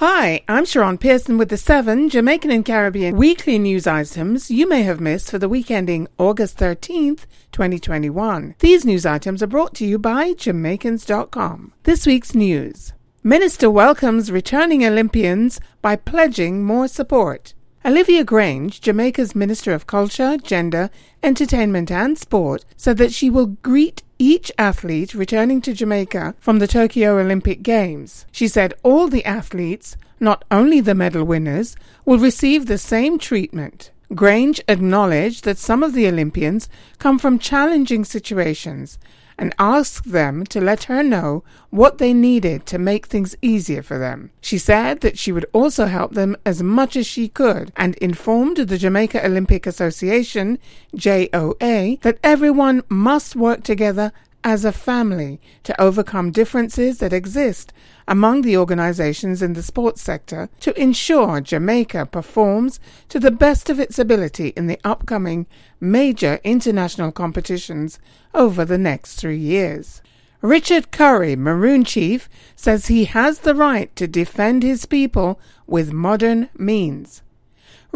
[0.00, 4.82] Hi, I'm Sharon Pearson with the seven Jamaican and Caribbean weekly news items you may
[4.82, 8.56] have missed for the week ending August 13th, 2021.
[8.58, 11.72] These news items are brought to you by Jamaicans.com.
[11.84, 12.92] This week's news.
[13.24, 17.54] Minister welcomes returning Olympians by pledging more support.
[17.86, 20.90] Olivia Grange, Jamaica's Minister of Culture, Gender,
[21.22, 26.66] Entertainment and Sport, said that she will greet each athlete returning to Jamaica from the
[26.66, 28.26] Tokyo Olympic Games.
[28.32, 33.92] She said all the athletes, not only the medal winners, will receive the same treatment.
[34.12, 36.68] Grange acknowledged that some of the Olympians
[36.98, 38.98] come from challenging situations
[39.38, 43.98] and asked them to let her know what they needed to make things easier for
[43.98, 44.30] them.
[44.40, 48.56] She said that she would also help them as much as she could and informed
[48.56, 50.58] the Jamaica Olympic Association,
[50.94, 54.12] JOA, that everyone must work together
[54.46, 57.72] as a family to overcome differences that exist
[58.06, 62.78] among the organizations in the sports sector to ensure Jamaica performs
[63.08, 65.46] to the best of its ability in the upcoming
[65.80, 67.98] major international competitions
[68.34, 70.00] over the next three years.
[70.40, 76.50] Richard Currie, Maroon Chief, says he has the right to defend his people with modern
[76.56, 77.22] means.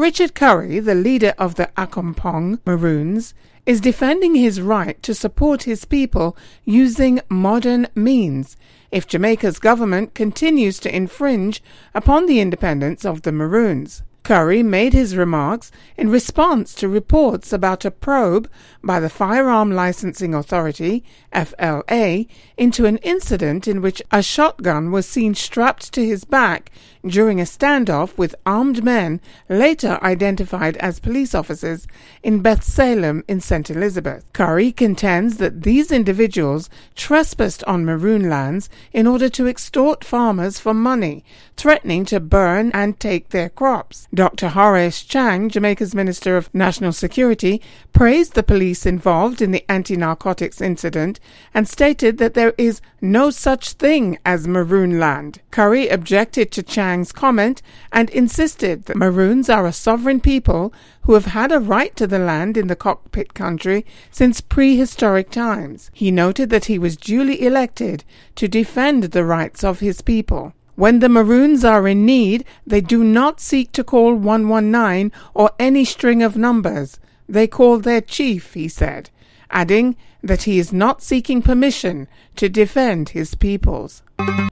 [0.00, 3.34] Richard Currie, the leader of the Accompong Maroons,
[3.66, 8.56] is defending his right to support his people using modern means
[8.90, 11.62] if Jamaica's government continues to infringe
[11.94, 14.02] upon the independence of the Maroons.
[14.22, 18.48] Currie made his remarks in response to reports about a probe
[18.82, 25.34] by the Firearm Licensing Authority, FLA, into an incident in which a shotgun was seen
[25.34, 26.70] strapped to his back
[27.06, 31.86] during a standoff with armed men later identified as police officers
[32.22, 33.70] in Beth Salem in St.
[33.70, 34.30] Elizabeth.
[34.32, 40.74] Currie contends that these individuals trespassed on maroon lands in order to extort farmers for
[40.74, 41.24] money,
[41.56, 44.08] threatening to burn and take their crops.
[44.12, 44.48] Dr.
[44.48, 50.60] Horace Chang, Jamaica's Minister of National Security, praised the police involved in the anti narcotics
[50.60, 51.20] incident
[51.54, 55.40] and stated that there is no such thing as Maroon land.
[55.52, 57.62] Currie objected to Chang's comment
[57.92, 62.18] and insisted that Maroons are a sovereign people who have had a right to the
[62.18, 65.88] land in the cockpit country since prehistoric times.
[65.94, 68.02] He noted that he was duly elected
[68.34, 70.52] to defend the rights of his people.
[70.80, 75.84] When the Maroons are in need, they do not seek to call 119 or any
[75.84, 76.98] string of numbers.
[77.28, 79.10] They call their chief, he said,
[79.50, 84.02] adding that he is not seeking permission to defend his peoples.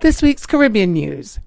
[0.03, 1.41] This week's Caribbean news.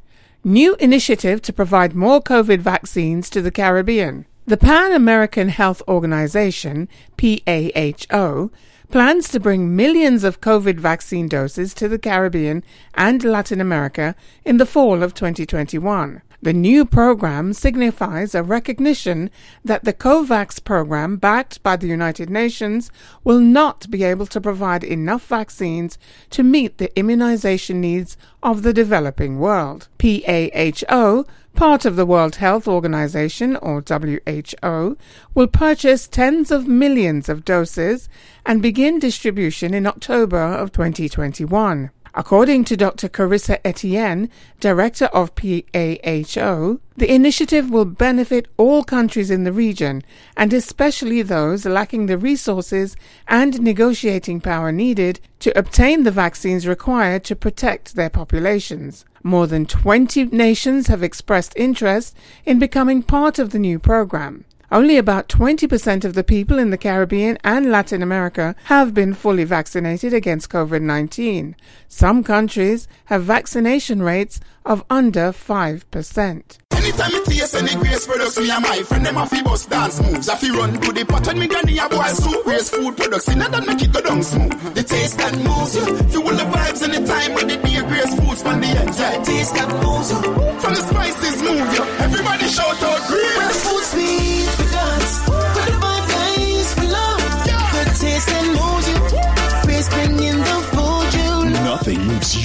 [0.44, 4.26] New initiative to provide more COVID vaccines to the Caribbean.
[4.48, 8.50] The Pan American Health Organization, PAHO,
[8.92, 12.62] plans to bring millions of COVID vaccine doses to the Caribbean
[12.94, 16.22] and Latin America in the fall of 2021.
[16.44, 19.30] The new program signifies a recognition
[19.64, 22.92] that the COVAX program, backed by the United Nations,
[23.24, 25.98] will not be able to provide enough vaccines
[26.32, 29.88] to meet the immunization needs of the developing world.
[30.00, 31.26] PAHO
[31.56, 34.98] part of the World Health Organization, or WHO,
[35.34, 38.10] will purchase tens of millions of doses
[38.46, 41.92] and begin distribution in October of 2021.
[42.14, 43.08] According to Dr.
[43.08, 44.30] Carissa Etienne,
[44.60, 50.04] director of PAHO, the initiative will benefit all countries in the region,
[50.36, 52.98] and especially those lacking the resources
[53.30, 59.06] and negotiating power needed to obtain the vaccines required to protect their populations.
[59.24, 64.44] More than 20 nations have expressed interest in becoming part of the new program.
[64.72, 69.44] Only about 20% of the people in the Caribbean and Latin America have been fully
[69.44, 71.58] vaccinated against COVID 19.
[71.90, 76.58] Some countries have vaccination rates of under 5%.
[76.72, 80.02] Anytime me taste any grace products, me and my friend them a fi bust dance
[80.02, 80.30] moves.
[80.30, 82.44] I fi run to the pot when me granny a boil soup.
[82.46, 84.74] Grace food products, in that make it go down smooth.
[84.74, 88.62] The taste that moves you, fuel the vibes anytime when the day grace foods from
[88.62, 88.96] the end.
[88.98, 90.22] Yeah, taste that moves you,
[90.62, 91.84] from the spices move you.
[92.08, 93.38] Everybody shout out grace.
[93.38, 94.31] When the food sweet,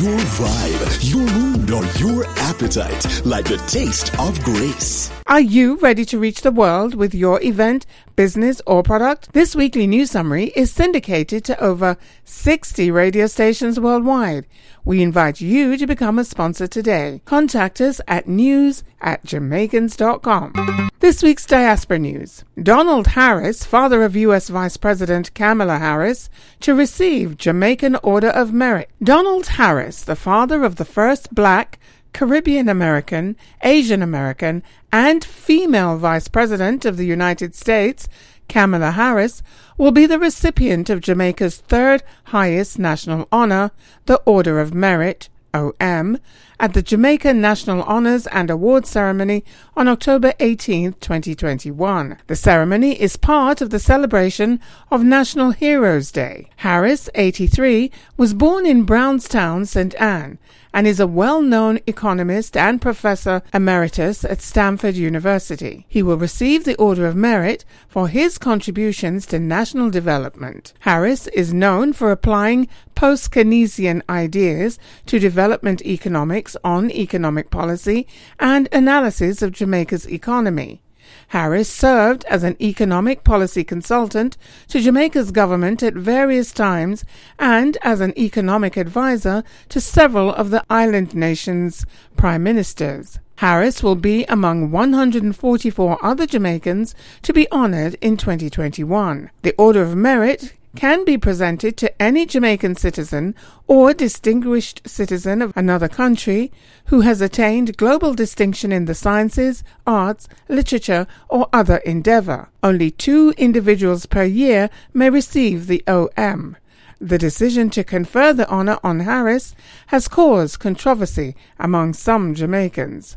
[0.07, 5.16] your vibe, your mood, or your appetite like the taste of grace.
[5.29, 7.85] Are you ready to reach the world with your event,
[8.15, 9.33] business, or product?
[9.33, 14.47] This weekly news summary is syndicated to over 60 radio stations worldwide.
[14.85, 17.23] We invite you to become a sponsor today.
[17.25, 20.91] Contact us at news at jamaicans.com.
[21.01, 22.45] This week's diaspora news.
[22.63, 24.49] Donald Harris, father of U.S.
[24.49, 26.31] Vice President Kamala Harris,
[26.61, 28.91] to receive Jamaican Order of Merit.
[29.03, 31.81] Donald Harris, the father of the first black
[32.17, 38.09] Caribbean American, Asian American, and female Vice President of the United States,
[38.49, 39.43] Kamala Harris,
[39.77, 43.71] will be the recipient of Jamaica's third highest national honor,
[44.07, 46.17] the Order of Merit, OM,
[46.59, 49.45] at the Jamaica National Honors and Awards Ceremony
[49.77, 52.19] on October 18, 2021.
[52.27, 54.61] The ceremony is part of the celebration
[54.91, 56.49] of National Heroes Day.
[56.57, 59.95] Harris, 83, was born in Brownstown, St.
[60.01, 60.39] Ann,
[60.73, 65.87] and is a well-known economist and professor emeritus at Stanford University.
[65.89, 70.75] He will receive the Order of Merit for his contributions to national development.
[70.81, 78.07] Harris is known for applying post-Keynesian ideas to development economics on economic policy
[78.39, 80.83] and analysis of Jamaica's economy.
[81.29, 84.37] Harris served as an economic policy consultant
[84.69, 87.05] to Jamaica's government at various times
[87.39, 91.85] and as an economic advisor to several of the island nations'
[92.17, 93.19] prime ministers.
[93.37, 99.31] Harris will be among 144 other Jamaicans to be honored in 2021.
[99.43, 103.35] The Order of Merit can be presented to any Jamaican citizen
[103.67, 106.53] or distinguished citizen of another country
[106.87, 112.49] who has attained global distinction in the sciences, arts, literature, or other endeavor.
[112.63, 116.57] Only two individuals per year may receive the OM.
[117.01, 119.55] The decision to confer the honor on Harris
[119.89, 123.17] has caused controversy among some Jamaicans.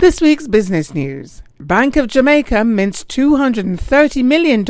[0.00, 1.42] This week's business news.
[1.60, 4.64] Bank of Jamaica mints $230 million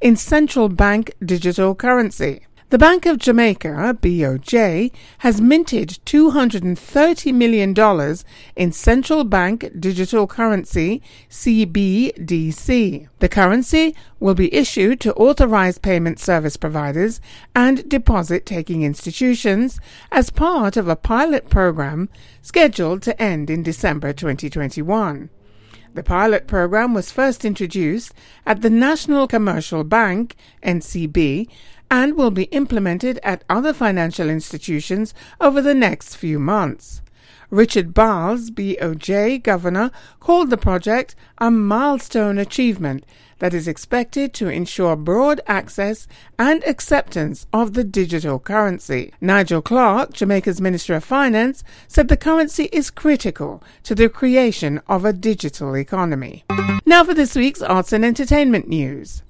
[0.00, 2.46] in central bank digital currency.
[2.70, 8.16] The Bank of Jamaica, BOJ, has minted $230 million
[8.56, 13.08] in central bank digital currency, CBDC.
[13.18, 17.20] The currency will be issued to authorized payment service providers
[17.54, 19.78] and deposit taking institutions
[20.10, 22.08] as part of a pilot program
[22.40, 25.28] scheduled to end in December 2021.
[25.94, 28.12] The pilot program was first introduced
[28.44, 31.48] at the National Commercial Bank, NCB,
[31.88, 37.00] and will be implemented at other financial institutions over the next few months.
[37.48, 43.04] Richard Byles, BOJ governor, called the project a milestone achievement
[43.44, 46.08] that is expected to ensure broad access
[46.38, 49.12] and acceptance of the digital currency.
[49.20, 55.04] Nigel Clarke, Jamaica's Minister of Finance, said the currency is critical to the creation of
[55.04, 56.42] a digital economy.
[56.86, 59.22] Now for this week's arts and entertainment news.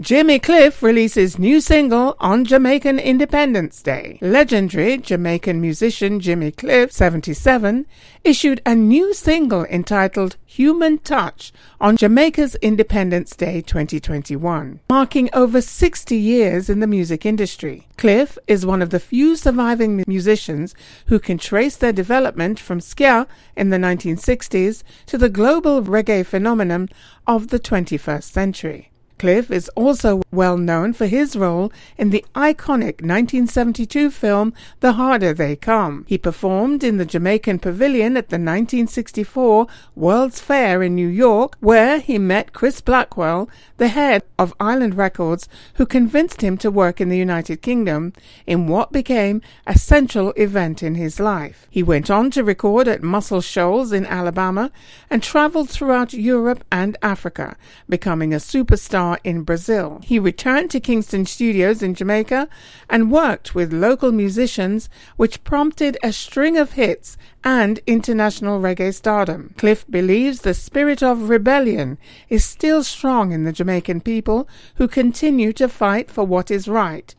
[0.00, 4.18] Jimmy Cliff releases new single on Jamaican Independence Day.
[4.20, 7.86] Legendary Jamaican musician Jimmy Cliff, 77,
[8.22, 11.50] issued a new single entitled Human Touch
[11.80, 17.86] on Jamaica's Independence Day 2021, marking over 60 years in the music industry.
[17.96, 20.74] Cliff is one of the few surviving musicians
[21.06, 23.26] who can trace their development from ska
[23.56, 26.90] in the 1960s to the global reggae phenomenon
[27.26, 28.90] of the 21st century.
[29.18, 35.32] Cliff is also well known for his role in the iconic 1972 film The Harder
[35.32, 36.04] They Come.
[36.06, 41.98] He performed in the Jamaican Pavilion at the 1964 World's Fair in New York, where
[41.98, 43.48] he met Chris Blackwell,
[43.78, 48.12] the head of Island Records, who convinced him to work in the United Kingdom
[48.46, 51.66] in what became a central event in his life.
[51.70, 54.70] He went on to record at Muscle Shoals in Alabama
[55.08, 57.56] and traveled throughout Europe and Africa,
[57.88, 60.00] becoming a superstar star in Brazil.
[60.02, 62.48] He returned to Kingston Studios in Jamaica
[62.90, 69.54] and worked with local musicians, which prompted a string of hits and international reggae stardom.
[69.56, 71.98] Cliff believes the spirit of rebellion
[72.28, 77.14] is still strong in the Jamaican people who continue to fight for what is right.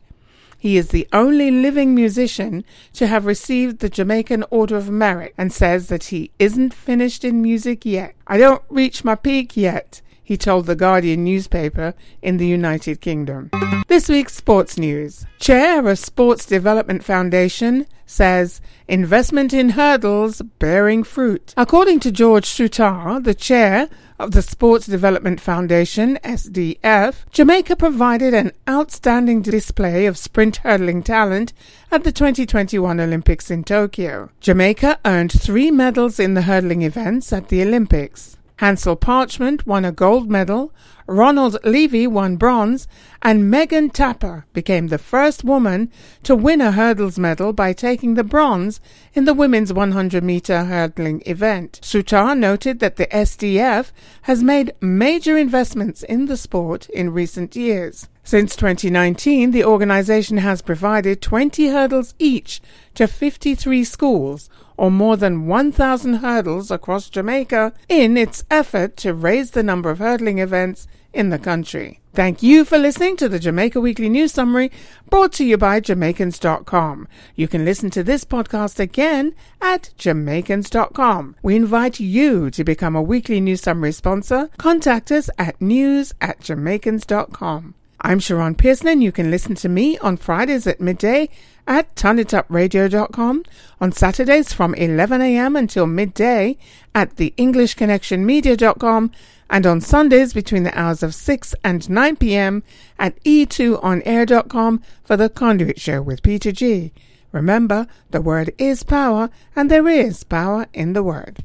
[0.60, 2.64] He is the only living musician
[2.94, 7.40] to have received the Jamaican Order of Merit and says that he isn't finished in
[7.40, 8.14] music yet.
[8.26, 13.50] I don't reach my peak yet he told the Guardian newspaper in the United Kingdom.
[13.86, 15.24] This week's sports news.
[15.40, 21.54] Chair of Sports Development Foundation says investment in hurdles bearing fruit.
[21.56, 28.52] According to George Soutar, the chair of the Sports Development Foundation, SDF, Jamaica provided an
[28.68, 31.54] outstanding display of sprint hurdling talent
[31.90, 34.28] at the 2021 Olympics in Tokyo.
[34.40, 38.37] Jamaica earned three medals in the hurdling events at the Olympics.
[38.58, 40.74] Hansle Parchment won a gold medal,
[41.06, 42.88] Ronald Levy won bronze,
[43.22, 45.92] and Megan Tapper became the first woman
[46.24, 48.80] to win a hurdles medal by taking the bronze
[49.14, 51.78] in the women's 100 meter hurdling event.
[51.82, 58.08] Soutar noted that the SDF has made major investments in the sport in recent years.
[58.24, 62.60] Since 2019, the organization has provided 20 hurdles each
[62.94, 69.50] to 53 schools, or more than 1,000 hurdles across Jamaica in its effort to raise
[69.50, 72.00] the number of hurdling events in the country.
[72.14, 74.70] Thank you for listening to the Jamaica Weekly News Summary
[75.10, 77.06] brought to you by Jamaicans.com.
[77.34, 81.36] You can listen to this podcast again at Jamaicans.com.
[81.42, 84.50] We invite you to become a weekly news summary sponsor.
[84.58, 87.74] Contact us at news at Jamaicans.com.
[88.00, 91.28] I'm Sharon Pearson and you can listen to me on Fridays at midday
[91.66, 93.44] at turnitupradio.com,
[93.80, 96.56] on Saturdays from 11am until midday
[96.94, 99.10] at the EnglishConnectionMedia.com
[99.50, 102.62] and on Sundays between the hours of 6 and 9 p.m.
[102.98, 106.92] at e2onair.com for the Conduit Show with Peter G.
[107.32, 111.36] Remember, the word is power, and there is power in the word.